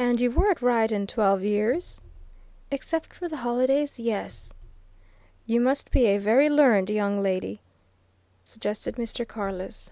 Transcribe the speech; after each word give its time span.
"And 0.00 0.20
you 0.20 0.32
were 0.32 0.50
at 0.50 0.60
Ryedene 0.62 1.06
twelve 1.06 1.44
years?" 1.44 2.00
"Except 2.72 3.14
for 3.14 3.28
the 3.28 3.36
holidays 3.36 4.00
yes." 4.00 4.50
"You 5.46 5.60
must 5.60 5.92
be 5.92 6.06
a 6.06 6.18
very 6.18 6.50
learned 6.50 6.90
young 6.90 7.22
lady," 7.22 7.60
suggested 8.44 8.96
Mr. 8.96 9.24
Carless. 9.24 9.88